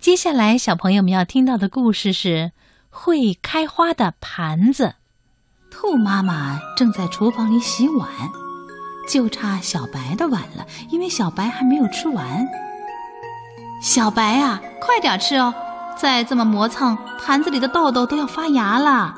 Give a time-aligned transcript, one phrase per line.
[0.00, 2.52] 接下来，小朋友们要听到的故事是
[2.88, 4.94] 会开花的盘子。
[5.70, 8.08] 兔妈妈正在厨房里洗碗，
[9.06, 12.48] 就差小白的碗了，因为小白还没有吃完。
[13.82, 15.52] 小白啊，快点吃哦！
[15.98, 19.14] 再这么磨蹭，盘子里的豆豆都要发芽了。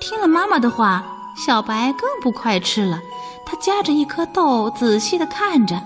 [0.00, 1.04] 听了妈妈的话，
[1.36, 3.00] 小白更不快吃了。
[3.44, 5.82] 他夹着一颗豆，仔细的看着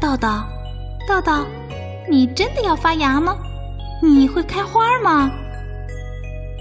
[0.00, 0.28] 豆豆，
[1.06, 1.46] 豆豆。
[2.12, 3.38] 你真的要发芽吗？
[4.02, 5.30] 你会开花吗？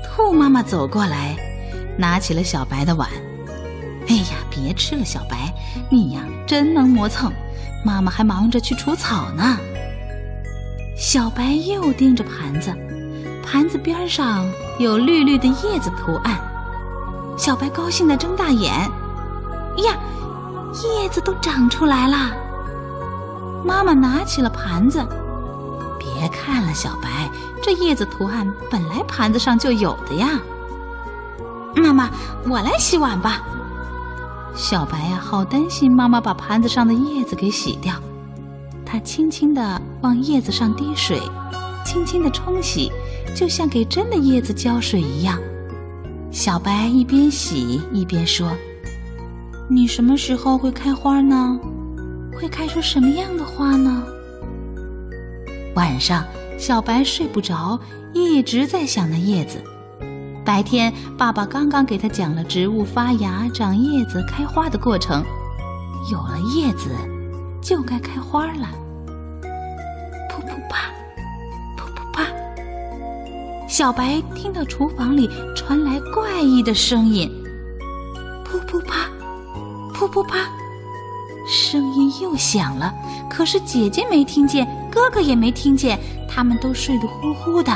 [0.02, 1.36] 兔妈妈走过来，
[1.98, 3.10] 拿起了小白的碗。
[4.08, 5.54] 哎呀，别吃了，小白，
[5.90, 7.30] 你呀真能磨蹭。
[7.84, 9.58] 妈妈还忙着去除草呢。
[10.96, 12.74] 小白又盯着盘子，
[13.46, 14.50] 盘子边上
[14.80, 16.40] 有绿绿的叶子图案。
[17.38, 18.72] 小白高兴的睁大眼。
[19.84, 20.00] 呀，
[20.82, 22.32] 叶子都长出来了。
[23.66, 25.06] 妈妈拿起了盘子。
[26.22, 27.28] 别看了，小白，
[27.64, 30.40] 这叶子图案本来盘子上就有的呀。
[31.76, 32.12] 妈妈，
[32.48, 33.42] 我来洗碗吧。
[34.54, 37.96] 小白呀，好担心妈妈把盘子上的叶子给洗掉。
[38.86, 41.20] 他轻轻地往叶子上滴水，
[41.84, 42.92] 轻轻地冲洗，
[43.36, 45.40] 就像给真的叶子浇水一样。
[46.30, 48.56] 小白一边洗一边说
[49.68, 51.60] ：“你什么时候会开花呢？
[52.40, 54.04] 会开出什么样的花呢？”
[55.82, 56.24] 晚上，
[56.60, 57.80] 小白睡不着，
[58.14, 59.58] 一直在想那叶子。
[60.46, 65.24] 白天，爸爸刚刚给他讲了植物发芽、长叶子、开花的过程。
[66.12, 66.92] 有了叶子，
[67.64, 68.70] 就该开花了。
[70.30, 70.92] 噗噗啪，
[71.76, 72.28] 噗噗啪。
[73.68, 77.28] 小白听到厨房里传来怪异的声音。
[78.46, 79.10] 噗噗啪，
[79.96, 80.48] 噗噗啪，
[81.48, 82.94] 声音又响了。
[83.28, 84.68] 可是姐姐没听见。
[84.92, 85.98] 哥哥也没听见，
[86.28, 87.72] 他们都睡得呼呼的。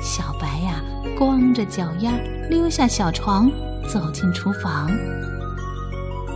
[0.00, 0.80] 小白呀，
[1.16, 2.12] 光着脚丫
[2.50, 3.50] 溜下小床，
[3.92, 4.88] 走进厨房。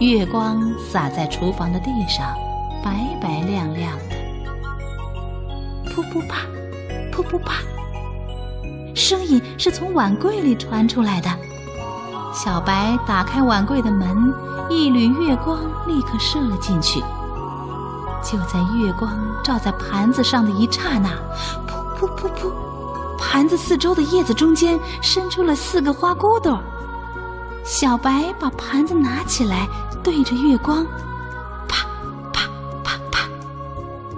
[0.00, 0.60] 月光
[0.90, 2.26] 洒在厨房的地上，
[2.82, 4.16] 白白亮亮的。
[5.90, 6.38] 噗噗啪，
[7.12, 7.56] 噗噗啪，
[8.94, 11.28] 声音是从碗柜里传出来的。
[12.32, 14.32] 小白打开碗柜的门，
[14.70, 17.00] 一缕月光立刻射了进去。
[18.22, 19.12] 就在月光
[19.42, 21.10] 照在盘子上的一刹那，
[21.66, 22.52] 噗噗噗噗，
[23.18, 26.58] 盘子四周的叶子中间伸出了四个花骨朵。
[27.64, 29.68] 小白把盘子拿起来，
[30.02, 30.84] 对着月光，
[31.68, 31.86] 啪
[32.32, 32.48] 啪
[32.82, 33.28] 啪啪，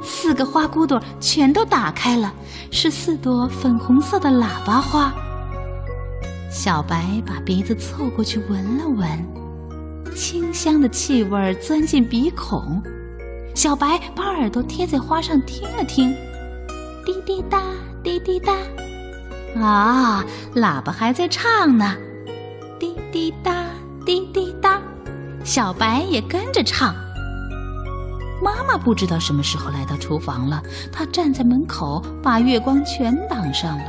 [0.02, 2.32] 四个花骨朵全都打开了，
[2.70, 5.12] 是四朵粉红色的喇叭花。
[6.50, 12.82] 小白把鼻子凑过去闻了闻，清香的气味钻进鼻孔。
[13.54, 16.14] 小白把耳朵贴在花上听了听，
[17.06, 17.62] 滴滴答，
[18.02, 18.52] 滴滴答，
[19.62, 20.24] 啊，
[20.56, 21.96] 喇叭还在唱呢，
[22.80, 23.64] 滴滴答，
[24.04, 24.82] 滴滴答，
[25.44, 26.92] 小白也跟着唱。
[28.42, 30.60] 妈妈不知道什么时候来到厨房了，
[30.92, 33.84] 她站在门口，把月光全挡上了。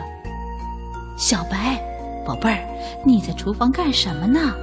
[1.17, 1.83] 小白，
[2.23, 2.59] 宝贝儿，
[3.03, 4.53] 你在厨房干什么呢？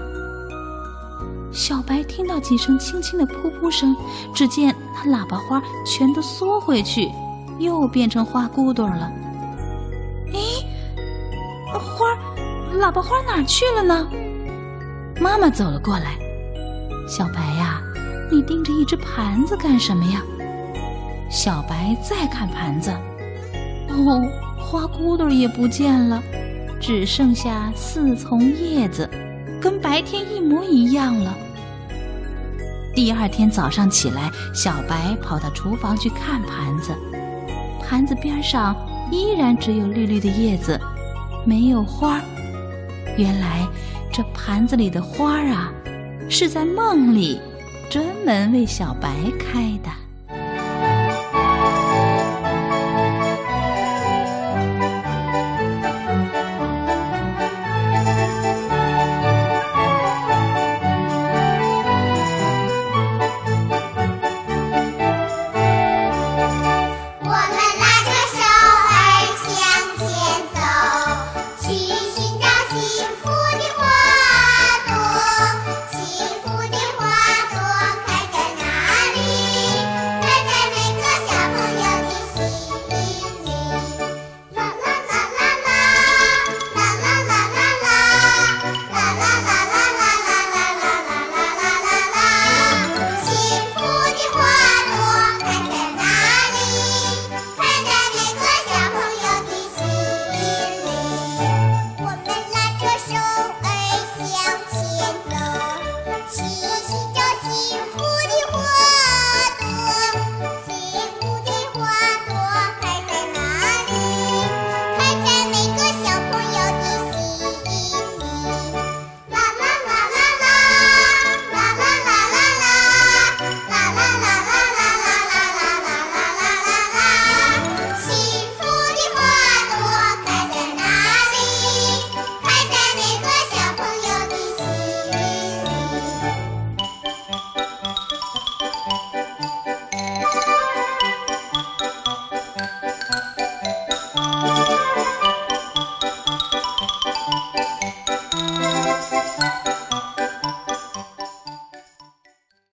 [1.53, 3.95] 小白听到几声轻轻的噗噗声，
[4.35, 7.11] 只见那喇叭花全都缩回去，
[7.59, 9.13] 又变成花骨朵了。
[10.33, 10.65] 咦，
[11.73, 12.07] 花，
[12.75, 14.09] 喇叭花哪去了呢？
[15.21, 16.17] 妈妈走了过来，
[17.07, 17.83] 小白呀，
[18.31, 20.23] 你盯着一只盘子干什么呀？
[21.31, 22.91] 小白再看盘子，
[23.91, 24.23] 哦，
[24.59, 26.23] 花骨朵也不见了，
[26.81, 29.09] 只剩下四丛叶子。
[29.63, 31.33] 跟白天一模一样了。
[32.95, 36.93] 第二天早上起来，小白跑到厨房去看盘子，
[37.81, 38.77] 盘子边上
[39.13, 40.79] 依然只有绿绿的叶子，
[41.47, 42.21] 没有花。
[43.17, 43.65] 原来
[44.13, 45.73] 这盘子里的花啊，
[46.29, 47.41] 是在梦里
[47.89, 49.91] 专门为小白开的。